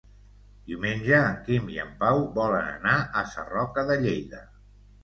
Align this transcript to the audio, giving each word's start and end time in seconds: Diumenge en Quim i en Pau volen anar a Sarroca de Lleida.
Diumenge 0.69 1.19
en 1.25 1.37
Quim 1.49 1.69
i 1.75 1.79
en 1.85 1.93
Pau 2.01 2.25
volen 2.41 2.73
anar 2.73 2.99
a 3.23 3.25
Sarroca 3.37 3.87
de 3.93 4.01
Lleida. 4.07 4.47